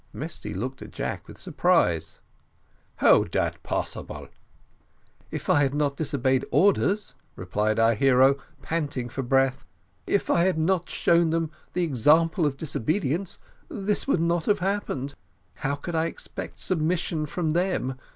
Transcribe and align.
Mesty 0.13 0.51
looked 0.55 0.81
at 0.81 0.89
Jack 0.89 1.27
with 1.27 1.37
surprise. 1.37 2.17
"How 2.95 3.23
dat 3.23 3.61
possible?" 3.61 4.29
"If 5.29 5.47
I 5.47 5.61
had 5.61 5.75
not 5.75 5.95
disobeyed 5.95 6.43
orders," 6.49 7.13
replied 7.35 7.77
our 7.77 7.93
hero, 7.93 8.37
panting 8.63 9.09
for 9.09 9.21
breath, 9.21 9.63
"if 10.07 10.31
I 10.31 10.45
had 10.45 10.57
not 10.57 10.89
shown 10.89 11.29
them 11.29 11.51
the 11.73 11.83
example 11.83 12.47
of 12.47 12.57
disobedience, 12.57 13.37
this 13.69 14.07
would 14.07 14.19
not 14.21 14.47
have 14.47 14.57
happened. 14.57 15.13
How 15.53 15.75
could 15.75 15.93
I 15.93 16.07
expect 16.07 16.57
submission 16.57 17.27
from 17.27 17.51
them? 17.51 17.93